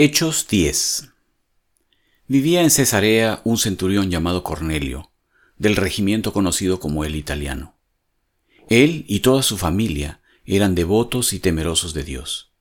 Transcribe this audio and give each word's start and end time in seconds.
Hechos 0.00 0.46
10 0.46 1.08
Vivía 2.28 2.62
en 2.62 2.70
Cesarea 2.70 3.40
un 3.42 3.58
centurión 3.58 4.12
llamado 4.12 4.44
Cornelio, 4.44 5.10
del 5.56 5.74
regimiento 5.74 6.32
conocido 6.32 6.78
como 6.78 7.02
el 7.02 7.16
italiano. 7.16 7.74
Él 8.68 9.04
y 9.08 9.18
toda 9.18 9.42
su 9.42 9.58
familia 9.58 10.20
eran 10.46 10.76
devotos 10.76 11.32
y 11.32 11.40
temerosos 11.40 11.94
de 11.94 12.04
Dios. 12.04 12.52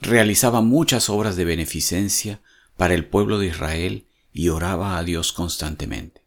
Realizaba 0.00 0.60
muchas 0.60 1.08
obras 1.08 1.36
de 1.36 1.44
beneficencia 1.44 2.40
para 2.76 2.94
el 2.94 3.04
pueblo 3.04 3.38
de 3.38 3.46
Israel 3.46 4.08
y 4.32 4.48
oraba 4.48 4.98
a 4.98 5.04
Dios 5.04 5.32
constantemente. 5.32 6.24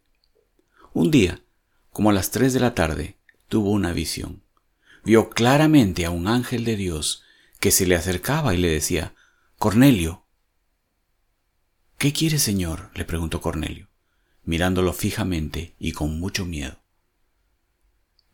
Un 0.94 1.12
día, 1.12 1.42
como 1.92 2.12
a 2.12 2.14
las 2.14 2.32
tres 2.32 2.54
de 2.54 2.62
la 2.62 2.74
tarde, 2.74 3.18
tuvo 3.50 3.72
una 3.72 3.92
visión. 3.92 4.42
Vio 5.04 5.30
claramente 5.32 6.06
a 6.06 6.12
un 6.12 6.30
ángel 6.30 6.64
de 6.64 6.78
Dios 6.78 7.24
que 7.60 7.72
se 7.72 7.86
le 7.86 7.96
acercaba 7.96 8.54
y 8.54 8.58
le 8.58 8.70
decía, 8.70 9.16
Cornelio, 9.58 10.25
¿Qué 12.06 12.14
quiere, 12.14 12.38
Señor? 12.38 12.92
le 12.94 13.04
preguntó 13.04 13.42
Cornelio, 13.42 13.90
mirándolo 14.44 14.94
fijamente 14.94 15.74
y 15.80 15.94
con 15.94 16.20
mucho 16.20 16.46
miedo. 16.46 16.78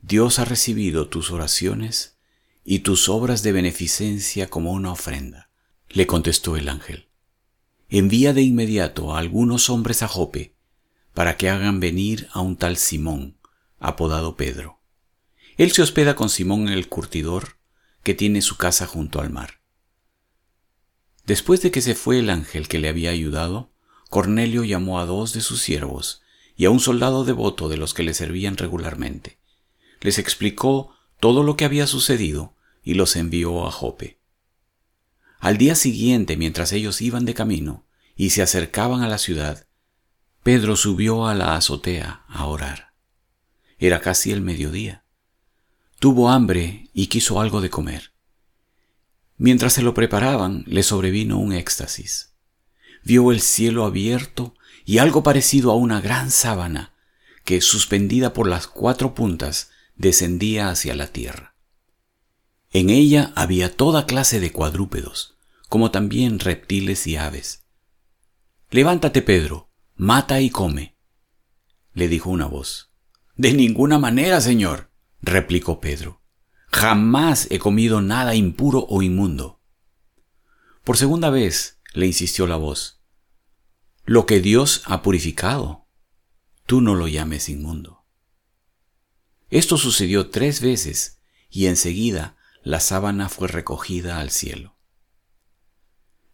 Dios 0.02 0.40
ha 0.40 0.44
recibido 0.44 1.08
tus 1.08 1.32
oraciones 1.32 2.18
y 2.66 2.80
tus 2.80 3.08
obras 3.08 3.44
de 3.44 3.54
beneficencia 3.54 4.50
como 4.50 4.74
una 4.74 4.92
ofrenda, 4.92 5.52
le 5.88 6.06
contestó 6.06 6.58
el 6.58 6.68
ángel. 6.68 7.08
Envía 7.88 8.34
de 8.34 8.42
inmediato 8.42 9.16
a 9.16 9.20
algunos 9.20 9.70
hombres 9.70 10.04
a 10.04 10.10
Jope 10.10 10.54
para 11.14 11.38
que 11.38 11.50
hagan 11.50 11.80
venir 11.80 12.28
a 12.34 12.42
un 12.42 12.58
tal 12.58 12.76
Simón, 12.76 13.38
apodado 13.80 14.36
Pedro. 14.36 14.82
Él 15.56 15.72
se 15.72 15.82
hospeda 15.82 16.18
con 16.18 16.28
Simón 16.28 16.68
el 16.68 16.90
curtidor, 16.90 17.56
que 18.04 18.16
tiene 18.16 18.42
su 18.42 18.58
casa 18.58 18.86
junto 18.86 19.22
al 19.22 19.30
mar. 19.30 19.61
Después 21.26 21.62
de 21.62 21.72
que 21.72 21.82
se 21.82 21.96
fue 21.96 22.20
el 22.20 22.30
ángel 22.30 22.68
que 22.68 22.80
le 22.80 22.90
había 22.90 23.12
ayudado, 23.12 23.72
Cornelio 24.10 24.64
llamó 24.64 25.00
a 25.00 25.06
dos 25.06 25.34
de 25.34 25.42
sus 25.42 25.62
siervos 25.62 26.22
y 26.56 26.66
a 26.66 26.70
un 26.70 26.80
soldado 26.80 27.24
devoto 27.24 27.70
de 27.70 27.78
los 27.78 27.94
que 27.94 28.04
le 28.04 28.14
servían 28.14 28.58
regularmente. 28.58 29.40
Les 30.02 30.18
explicó 30.18 30.96
todo 31.20 31.44
lo 31.44 31.56
que 31.56 31.66
había 31.66 31.88
sucedido 31.88 32.56
y 32.84 32.96
los 32.96 33.16
envió 33.16 33.66
a 33.68 33.72
Jope. 33.72 34.20
Al 35.40 35.58
día 35.58 35.76
siguiente, 35.76 36.38
mientras 36.38 36.72
ellos 36.72 37.02
iban 37.02 37.26
de 37.26 37.34
camino 37.34 37.86
y 38.16 38.32
se 38.32 38.42
acercaban 38.42 39.02
a 39.02 39.08
la 39.08 39.18
ciudad, 39.18 39.66
Pedro 40.44 40.76
subió 40.76 41.28
a 41.28 41.36
la 41.36 41.56
azotea 41.56 42.26
a 42.28 42.46
orar. 42.46 42.94
Era 43.78 44.02
casi 44.02 44.32
el 44.32 44.42
mediodía. 44.42 45.04
Tuvo 46.00 46.30
hambre 46.30 46.90
y 46.94 47.08
quiso 47.08 47.40
algo 47.40 47.62
de 47.62 47.70
comer. 47.70 48.11
Mientras 49.42 49.74
se 49.74 49.82
lo 49.82 49.96
preparaban, 49.96 50.64
le 50.68 50.84
sobrevino 50.84 51.40
un 51.40 51.52
éxtasis. 51.52 52.36
Vio 53.04 53.32
el 53.32 53.42
cielo 53.42 53.86
abierto 53.86 54.54
y 54.86 55.00
algo 55.00 55.24
parecido 55.24 55.72
a 55.72 55.76
una 55.76 56.00
gran 56.00 56.30
sábana 56.30 56.94
que, 57.44 57.60
suspendida 57.60 58.34
por 58.34 58.48
las 58.48 58.68
cuatro 58.68 59.16
puntas, 59.16 59.72
descendía 59.96 60.70
hacia 60.70 60.94
la 60.94 61.08
tierra. 61.08 61.56
En 62.70 62.92
ella 62.92 63.34
había 63.36 63.76
toda 63.76 64.06
clase 64.06 64.40
de 64.40 64.52
cuadrúpedos, 64.52 65.34
como 65.70 65.90
también 65.90 66.38
reptiles 66.38 67.08
y 67.08 67.16
aves. 67.16 67.64
Levántate, 68.70 69.24
Pedro, 69.24 69.72
mata 69.96 70.40
y 70.40 70.52
come, 70.52 70.96
le 71.96 72.08
dijo 72.10 72.30
una 72.30 72.46
voz. 72.46 72.92
De 73.38 73.54
ninguna 73.54 73.98
manera, 73.98 74.40
señor, 74.40 74.92
replicó 75.20 75.80
Pedro. 75.80 76.21
Jamás 76.72 77.48
he 77.52 77.60
comido 77.60 78.02
nada 78.02 78.34
impuro 78.34 78.86
o 78.90 79.02
inmundo. 79.02 79.60
Por 80.84 80.98
segunda 80.98 81.30
vez 81.30 81.80
le 81.94 82.08
insistió 82.08 82.48
la 82.48 82.56
voz. 82.56 83.02
Lo 84.06 84.26
que 84.26 84.40
Dios 84.40 84.82
ha 84.86 85.02
purificado, 85.02 85.86
tú 86.66 86.82
no 86.82 86.96
lo 86.96 87.08
llames 87.08 87.50
inmundo. 87.50 88.06
Esto 89.50 89.78
sucedió 89.78 90.30
tres 90.30 90.62
veces 90.62 91.20
y 91.50 91.66
enseguida 91.68 92.38
la 92.64 92.80
sábana 92.80 93.28
fue 93.28 93.48
recogida 93.48 94.20
al 94.20 94.32
cielo. 94.32 94.78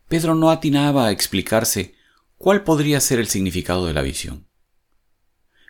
Pedro 0.07 0.35
no 0.35 0.51
atinaba 0.51 1.07
a 1.07 1.11
explicarse 1.11 1.95
cuál 2.37 2.63
podría 2.63 3.01
ser 3.01 3.19
el 3.19 3.27
significado 3.27 3.87
de 3.87 3.93
la 3.93 4.03
visión. 4.03 4.47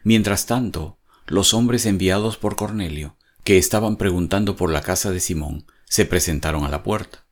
Mientras 0.03 0.45
tanto, 0.45 0.99
los 1.25 1.53
hombres 1.53 1.85
enviados 1.85 2.37
por 2.37 2.55
Cornelio 2.55 3.16
que 3.47 3.57
estaban 3.57 3.95
preguntando 3.95 4.57
por 4.57 4.69
la 4.69 4.81
casa 4.81 5.09
de 5.09 5.21
Simón, 5.21 5.65
se 5.85 6.03
presentaron 6.03 6.65
a 6.65 6.69
la 6.69 6.83
puerta. 6.83 7.25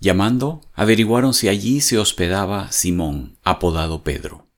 Llamando, 0.00 0.60
averiguaron 0.74 1.34
si 1.34 1.48
allí 1.48 1.80
se 1.80 1.98
hospedaba 1.98 2.72
Simón, 2.72 3.38
apodado 3.44 4.02
Pedro. 4.02 4.48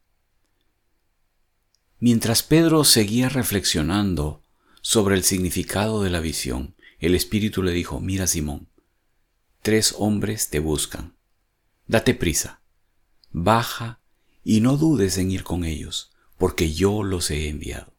Mientras 1.98 2.42
Pedro 2.42 2.84
seguía 2.84 3.28
reflexionando 3.28 4.42
sobre 4.80 5.14
el 5.14 5.24
significado 5.24 6.02
de 6.02 6.08
la 6.08 6.20
visión, 6.20 6.74
el 7.00 7.14
Espíritu 7.14 7.62
le 7.62 7.72
dijo, 7.72 8.00
mira 8.00 8.26
Simón, 8.26 8.70
tres 9.60 9.94
hombres 9.98 10.48
te 10.48 10.58
buscan. 10.58 11.18
Date 11.86 12.14
prisa, 12.14 12.62
baja 13.30 14.00
y 14.42 14.62
no 14.62 14.78
dudes 14.78 15.18
en 15.18 15.32
ir 15.32 15.44
con 15.44 15.64
ellos, 15.64 16.12
porque 16.38 16.72
yo 16.72 17.02
los 17.02 17.30
he 17.30 17.50
enviado. 17.50 17.89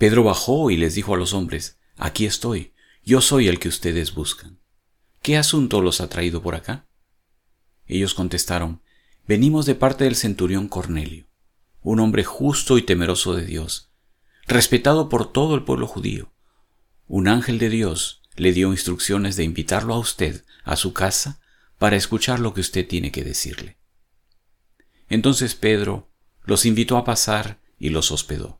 Pedro 0.00 0.24
bajó 0.24 0.70
y 0.70 0.78
les 0.78 0.94
dijo 0.94 1.12
a 1.12 1.18
los 1.18 1.34
hombres, 1.34 1.78
Aquí 1.98 2.24
estoy, 2.24 2.72
yo 3.04 3.20
soy 3.20 3.48
el 3.48 3.58
que 3.58 3.68
ustedes 3.68 4.14
buscan. 4.14 4.58
¿Qué 5.20 5.36
asunto 5.36 5.82
los 5.82 6.00
ha 6.00 6.08
traído 6.08 6.40
por 6.40 6.54
acá? 6.54 6.88
Ellos 7.86 8.14
contestaron, 8.14 8.80
Venimos 9.28 9.66
de 9.66 9.74
parte 9.74 10.04
del 10.04 10.16
centurión 10.16 10.68
Cornelio, 10.68 11.28
un 11.82 12.00
hombre 12.00 12.24
justo 12.24 12.78
y 12.78 12.82
temeroso 12.82 13.34
de 13.34 13.44
Dios, 13.44 13.90
respetado 14.46 15.10
por 15.10 15.30
todo 15.30 15.54
el 15.54 15.64
pueblo 15.64 15.86
judío. 15.86 16.32
Un 17.06 17.28
ángel 17.28 17.58
de 17.58 17.68
Dios 17.68 18.22
le 18.36 18.54
dio 18.54 18.72
instrucciones 18.72 19.36
de 19.36 19.44
invitarlo 19.44 19.92
a 19.92 19.98
usted 19.98 20.46
a 20.64 20.76
su 20.76 20.94
casa 20.94 21.42
para 21.76 21.96
escuchar 21.96 22.40
lo 22.40 22.54
que 22.54 22.62
usted 22.62 22.88
tiene 22.88 23.12
que 23.12 23.22
decirle. 23.22 23.76
Entonces 25.10 25.54
Pedro 25.54 26.10
los 26.44 26.64
invitó 26.64 26.96
a 26.96 27.04
pasar 27.04 27.60
y 27.78 27.90
los 27.90 28.10
hospedó. 28.10 28.59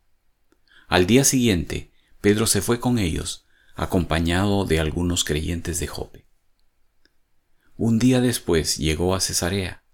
Al 0.90 1.06
día 1.06 1.22
siguiente, 1.22 1.92
Pedro 2.20 2.48
se 2.48 2.62
fue 2.62 2.80
con 2.80 2.98
ellos, 2.98 3.46
acompañado 3.76 4.64
de 4.64 4.80
algunos 4.80 5.22
creyentes 5.22 5.78
de 5.78 5.86
Jope. 5.86 6.26
Un 7.76 8.00
día 8.00 8.20
después 8.20 8.76
llegó 8.76 9.14
a 9.14 9.20
Cesarea. 9.20 9.84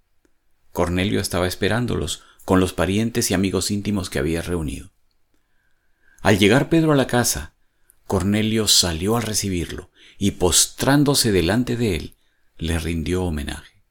Cornelio 0.73 1.21
estaba 1.21 1.47
esperándolos 1.47 2.23
con 2.47 2.61
los 2.61 2.73
parientes 2.73 3.31
y 3.31 3.35
amigos 3.35 3.71
íntimos 3.71 4.09
que 4.09 4.19
había 4.19 4.41
reunido. 4.41 4.91
Al 6.23 6.39
llegar 6.39 6.71
Pedro 6.71 6.93
a 6.93 6.97
la 6.97 7.07
casa, 7.07 7.55
Cornelio 8.07 8.67
salió 8.67 9.19
a 9.19 9.21
recibirlo 9.21 9.91
y 10.17 10.31
postrándose 10.31 11.31
delante 11.31 11.77
de 11.77 11.97
él, 11.97 12.17
le 12.57 12.79
rindió 12.79 13.23
homenaje. 13.25 13.85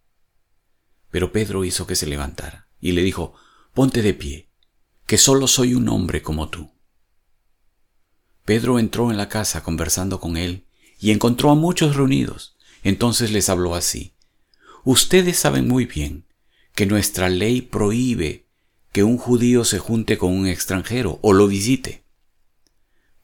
Pero 1.11 1.31
Pedro 1.31 1.66
hizo 1.66 1.85
que 1.85 1.95
se 1.95 2.07
levantara 2.07 2.67
y 2.81 2.93
le 2.93 3.03
dijo, 3.03 3.35
Ponte 3.75 4.01
de 4.01 4.16
pie, 4.16 4.49
que 5.05 5.19
solo 5.19 5.45
soy 5.47 5.75
un 5.75 5.87
hombre 5.87 6.23
como 6.23 6.49
tú. 6.49 6.74
Pedro 8.45 8.78
entró 8.78 9.09
en 9.09 9.17
la 9.17 9.28
casa 9.28 9.63
conversando 9.63 10.19
con 10.19 10.38
él 10.38 10.66
y 11.00 11.11
encontró 11.11 11.50
a 11.50 11.56
muchos 11.56 11.95
reunidos. 11.95 12.56
Entonces 12.83 13.31
les 13.31 13.50
habló 13.50 13.73
así. 13.73 14.13
Ustedes 14.83 15.39
saben 15.39 15.67
muy 15.67 15.85
bien 15.85 16.25
que 16.75 16.85
nuestra 16.85 17.28
ley 17.29 17.61
prohíbe 17.61 18.45
que 18.91 19.03
un 19.03 19.17
judío 19.17 19.66
se 19.66 19.79
junte 19.79 20.17
con 20.17 20.31
un 20.31 20.47
extranjero 20.47 21.19
o 21.23 21.34
lo 21.34 21.47
visite. 21.47 22.05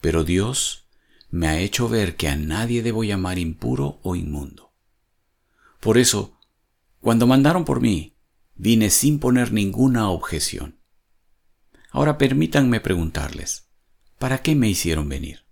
Pero 0.01 0.23
Dios 0.23 0.87
me 1.29 1.47
ha 1.47 1.59
hecho 1.59 1.87
ver 1.87 2.15
que 2.15 2.27
a 2.27 2.35
nadie 2.35 2.81
debo 2.81 3.03
llamar 3.03 3.37
impuro 3.37 3.99
o 4.01 4.15
inmundo. 4.15 4.73
Por 5.79 5.97
eso, 5.97 6.37
cuando 6.99 7.27
mandaron 7.27 7.63
por 7.63 7.79
mí, 7.79 8.15
vine 8.55 8.89
sin 8.89 9.19
poner 9.19 9.53
ninguna 9.53 10.09
objeción. 10.09 10.79
Ahora 11.91 12.17
permítanme 12.17 12.79
preguntarles, 12.79 13.70
¿para 14.21 14.43
qué 14.43 14.53
me 14.53 14.69
hicieron 14.69 15.09
venir? 15.09 15.45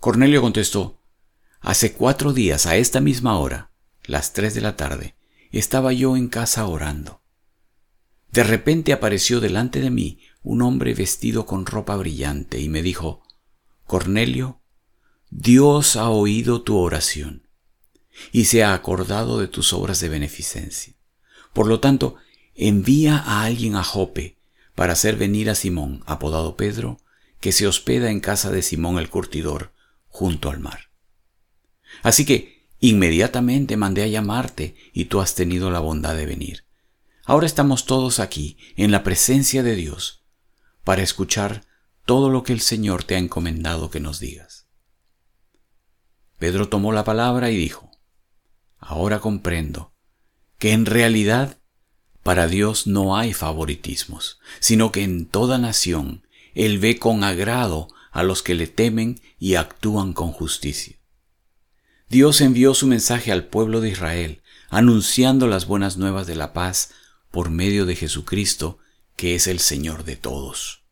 Cornelio 0.00 0.42
contestó, 0.42 1.00
Hace 1.60 1.94
cuatro 1.94 2.34
días 2.34 2.66
a 2.66 2.76
esta 2.76 3.00
misma 3.00 3.38
hora, 3.38 3.70
las 4.04 4.34
tres 4.34 4.54
de 4.54 4.60
la 4.60 4.76
tarde, 4.76 5.16
estaba 5.50 5.94
yo 5.94 6.14
en 6.18 6.28
casa 6.28 6.66
orando. 6.66 7.22
De 8.30 8.44
repente 8.44 8.92
apareció 8.92 9.40
delante 9.40 9.80
de 9.80 9.88
mí 9.88 10.20
un 10.42 10.60
hombre 10.60 10.92
vestido 10.92 11.46
con 11.46 11.64
ropa 11.64 11.96
brillante 11.96 12.60
y 12.60 12.68
me 12.68 12.82
dijo, 12.82 13.22
Cornelio, 13.86 14.60
Dios 15.30 15.96
ha 15.96 16.10
oído 16.10 16.60
tu 16.60 16.76
oración 16.76 17.48
y 18.30 18.44
se 18.44 18.62
ha 18.62 18.74
acordado 18.74 19.40
de 19.40 19.48
tus 19.48 19.72
obras 19.72 20.00
de 20.00 20.10
beneficencia. 20.10 20.96
Por 21.54 21.66
lo 21.66 21.80
tanto, 21.80 22.16
envía 22.54 23.16
a 23.16 23.44
alguien 23.44 23.74
a 23.74 23.84
Jope 23.84 24.36
para 24.74 24.92
hacer 24.92 25.16
venir 25.16 25.48
a 25.48 25.54
Simón, 25.54 26.02
apodado 26.04 26.54
Pedro, 26.54 26.98
que 27.40 27.52
se 27.52 27.66
hospeda 27.66 28.10
en 28.10 28.20
casa 28.20 28.50
de 28.50 28.62
Simón 28.62 28.98
el 28.98 29.10
curtidor, 29.10 29.72
junto 30.08 30.50
al 30.50 30.60
mar. 30.60 30.90
Así 32.02 32.24
que 32.24 32.58
Inmediatamente 32.80 33.76
mandé 33.76 34.04
a 34.04 34.08
llamarte 34.08 34.76
y 34.92 35.06
tú 35.06 35.20
has 35.20 35.34
tenido 35.34 35.70
la 35.70 35.80
bondad 35.80 36.14
de 36.14 36.26
venir. 36.26 36.64
Ahora 37.24 37.46
estamos 37.46 37.86
todos 37.86 38.20
aquí, 38.20 38.56
en 38.76 38.90
la 38.90 39.02
presencia 39.02 39.62
de 39.62 39.74
Dios, 39.74 40.24
para 40.84 41.02
escuchar 41.02 41.66
todo 42.06 42.30
lo 42.30 42.42
que 42.42 42.52
el 42.52 42.60
Señor 42.60 43.04
te 43.04 43.16
ha 43.16 43.18
encomendado 43.18 43.90
que 43.90 44.00
nos 44.00 44.20
digas. 44.20 44.68
Pedro 46.38 46.68
tomó 46.68 46.92
la 46.92 47.04
palabra 47.04 47.50
y 47.50 47.56
dijo, 47.56 47.90
Ahora 48.78 49.18
comprendo 49.18 49.92
que 50.58 50.72
en 50.72 50.86
realidad 50.86 51.58
para 52.22 52.46
Dios 52.46 52.86
no 52.86 53.16
hay 53.16 53.32
favoritismos, 53.32 54.38
sino 54.60 54.92
que 54.92 55.02
en 55.02 55.26
toda 55.26 55.58
nación 55.58 56.26
Él 56.58 56.80
ve 56.80 56.98
con 56.98 57.22
agrado 57.22 57.86
a 58.10 58.24
los 58.24 58.42
que 58.42 58.56
le 58.56 58.66
temen 58.66 59.20
y 59.38 59.54
actúan 59.54 60.12
con 60.12 60.32
justicia. 60.32 60.96
Dios 62.08 62.40
envió 62.40 62.74
su 62.74 62.88
mensaje 62.88 63.30
al 63.30 63.44
pueblo 63.44 63.80
de 63.80 63.90
Israel, 63.90 64.42
anunciando 64.68 65.46
las 65.46 65.68
buenas 65.68 65.98
nuevas 65.98 66.26
de 66.26 66.34
la 66.34 66.52
paz 66.52 66.90
por 67.30 67.50
medio 67.50 67.86
de 67.86 67.94
Jesucristo, 67.94 68.78
que 69.14 69.36
es 69.36 69.46
el 69.46 69.60
Señor 69.60 70.02
de 70.02 70.16
todos. 70.16 70.82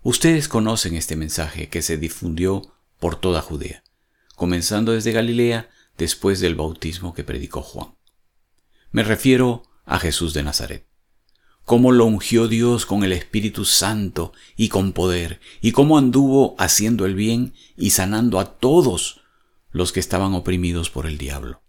Ustedes 0.00 0.48
conocen 0.48 0.94
este 0.94 1.14
mensaje 1.14 1.68
que 1.68 1.82
se 1.82 1.98
difundió 1.98 2.74
por 2.98 3.16
toda 3.16 3.42
Judea, 3.42 3.84
comenzando 4.34 4.92
desde 4.92 5.12
Galilea 5.12 5.68
después 5.98 6.40
del 6.40 6.54
bautismo 6.54 7.12
que 7.12 7.22
predicó 7.22 7.60
Juan. 7.60 7.94
Me 8.92 9.02
refiero 9.02 9.64
a 9.84 9.98
Jesús 9.98 10.32
de 10.32 10.42
Nazaret. 10.42 10.85
Cómo 11.66 11.90
lo 11.90 12.06
ungió 12.06 12.46
Dios 12.46 12.86
con 12.86 13.02
el 13.02 13.12
Espíritu 13.12 13.64
Santo 13.64 14.32
y 14.56 14.68
con 14.68 14.92
poder, 14.92 15.40
y 15.60 15.72
cómo 15.72 15.98
anduvo 15.98 16.54
haciendo 16.60 17.06
el 17.06 17.16
bien 17.16 17.54
y 17.76 17.90
sanando 17.90 18.38
a 18.38 18.56
todos 18.56 19.22
los 19.72 19.90
que 19.90 19.98
estaban 19.98 20.32
oprimidos 20.34 20.90
por 20.90 21.06
el 21.06 21.18
diablo, 21.18 21.64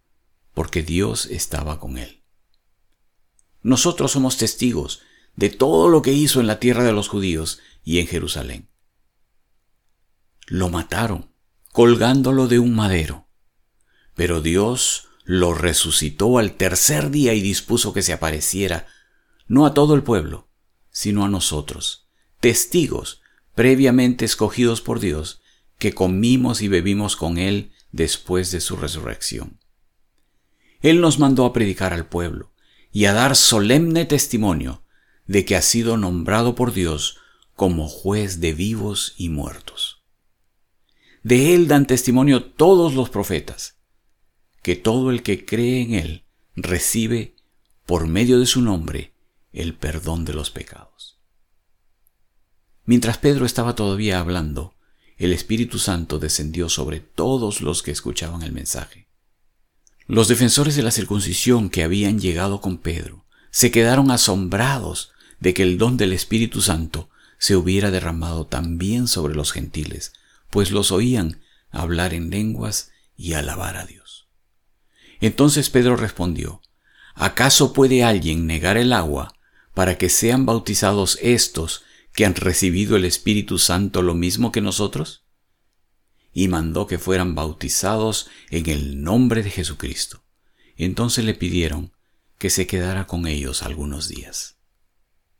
porque 0.53 0.83
Dios 0.83 1.25
estaba 1.25 1.79
con 1.79 1.97
él. 1.97 2.21
Nosotros 3.63 4.11
somos 4.11 4.38
testigos 4.38 5.01
de 5.35 5.49
todo 5.49 5.89
lo 5.89 6.03
que 6.03 6.13
hizo 6.13 6.41
en 6.41 6.45
la 6.45 6.59
tierra 6.59 6.83
de 6.83 6.94
los 6.94 7.07
judíos 7.07 7.59
y 7.83 7.97
en 7.97 8.05
Jerusalén. 8.05 8.69
Lo 10.45 10.69
mataron, 10.69 11.33
colgándolo 11.71 12.47
de 12.47 12.59
un 12.59 12.75
madero, 12.75 13.29
pero 14.13 14.41
Dios 14.41 15.07
lo 15.23 15.55
resucitó 15.55 16.38
al 16.38 16.51
tercer 16.51 17.09
día 17.09 17.33
y 17.33 17.41
dispuso 17.41 17.94
que 17.94 18.03
se 18.03 18.13
apareciera 18.13 18.85
no 19.47 19.65
a 19.65 19.73
todo 19.73 19.95
el 19.95 20.03
pueblo, 20.03 20.47
sino 20.89 21.25
a 21.25 21.29
nosotros, 21.29 22.07
testigos 22.39 23.21
previamente 23.55 24.23
escogidos 24.23 24.81
por 24.81 24.99
Dios, 24.99 25.41
que 25.79 25.94
comimos 25.94 26.61
y 26.61 26.67
bebimos 26.67 27.15
con 27.15 27.38
Él 27.38 27.71
después 27.91 28.51
de 28.51 28.61
su 28.61 28.75
resurrección. 28.75 29.59
Él 30.81 31.01
nos 31.01 31.17
mandó 31.17 31.45
a 31.45 31.53
predicar 31.53 31.94
al 31.94 32.07
pueblo 32.07 32.53
y 32.91 33.05
a 33.05 33.13
dar 33.13 33.35
solemne 33.35 34.05
testimonio 34.05 34.83
de 35.25 35.44
que 35.44 35.55
ha 35.55 35.61
sido 35.61 35.97
nombrado 35.97 36.55
por 36.55 36.73
Dios 36.73 37.17
como 37.55 37.88
juez 37.88 38.39
de 38.39 38.53
vivos 38.53 39.15
y 39.17 39.29
muertos. 39.29 40.03
De 41.23 41.55
Él 41.55 41.67
dan 41.67 41.88
testimonio 41.88 42.44
todos 42.44 42.94
los 42.94 43.09
profetas, 43.09 43.79
que 44.61 44.75
todo 44.75 45.09
el 45.09 45.23
que 45.23 45.45
cree 45.45 45.81
en 45.81 45.94
Él 45.95 46.25
recibe, 46.55 47.35
por 47.85 48.07
medio 48.07 48.39
de 48.39 48.45
su 48.45 48.61
nombre, 48.61 49.13
el 49.57 49.74
perdón 49.74 50.24
de 50.24 50.33
los 50.33 50.51
pecados. 50.51 51.18
Mientras 52.86 53.18
Pedro 53.18 53.45
estaba 53.45 53.75
todavía 53.75 54.19
hablando, 54.19 54.75
el 55.18 55.33
Espíritu 55.33 55.80
Santo 55.80 56.19
descendió 56.19 56.69
sobre 56.69 57.00
todos 57.00 57.62
los 57.62 57.81
que 57.81 57.92
escuchaban 57.92 58.44
el 58.44 58.51
mensaje. 58.51 59.07
Los 60.06 60.27
defensores 60.27 60.75
de 60.75 60.83
la 60.83 60.92
circuncisión 60.92 61.69
que 61.69 61.83
habían 61.83 62.19
llegado 62.19 62.62
con 62.62 62.77
Pedro 62.77 63.25
se 63.50 63.71
quedaron 63.71 64.12
asombrados 64.12 65.12
de 65.39 65.56
que 65.56 65.63
el 65.63 65.80
don 65.80 65.98
del 65.98 66.13
Espíritu 66.13 66.62
Santo 66.62 67.09
se 67.39 67.56
hubiera 67.56 67.89
derramado 67.89 68.45
también 68.45 69.07
sobre 69.07 69.33
los 69.33 69.51
gentiles, 69.51 70.13
pues 70.51 70.71
los 70.71 70.92
oían 70.92 71.42
hablar 71.71 72.13
en 72.13 72.30
lenguas 72.30 72.92
y 73.15 73.33
alabar 73.33 73.75
a 73.75 73.86
Dios. 73.86 74.27
Entonces 75.19 75.71
Pedro 75.71 75.95
respondió, 75.95 76.62
¿acaso 77.15 77.74
puede 77.74 78.04
alguien 78.04 78.45
negar 78.45 78.77
el 78.77 78.94
agua 78.94 79.33
para 79.77 80.00
que 80.00 80.09
sean 80.09 80.47
bautizados 80.47 81.19
estos 81.21 81.83
que 82.12 82.25
han 82.25 82.33
recibido 82.33 82.95
el 82.95 83.06
Espíritu 83.06 83.59
Santo 83.59 84.01
lo 84.01 84.15
mismo 84.15 84.51
que 84.51 84.59
nosotros? 84.59 85.24
Y 86.33 86.47
mandó 86.47 86.88
que 86.88 86.97
fueran 86.97 87.35
bautizados 87.35 88.27
en 88.50 88.68
el 88.71 89.03
nombre 89.03 89.44
de 89.44 89.51
Jesucristo. 89.51 90.24
Entonces 90.77 91.25
le 91.25 91.35
pidieron 91.35 91.94
que 92.39 92.50
se 92.50 92.65
quedara 92.65 93.06
con 93.06 93.27
ellos 93.27 93.62
algunos 93.62 94.07
días. 94.09 94.56